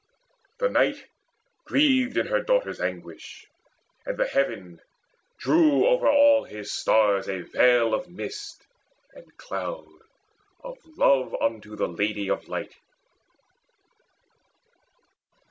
[0.57, 0.97] The Night
[1.63, 3.45] Grieved in her daughter's anguish,
[4.03, 4.81] and the heaven
[5.37, 8.65] Drew over all his stars a veil of mist
[9.13, 9.85] And cloud,
[10.63, 12.73] of love unto the Lady of Light.